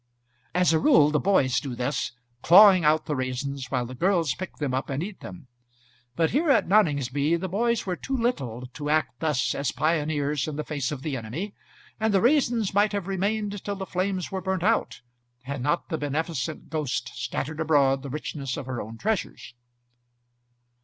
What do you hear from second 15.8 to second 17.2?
the beneficent ghost